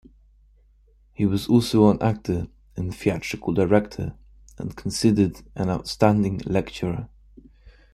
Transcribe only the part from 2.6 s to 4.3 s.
and theatrical director,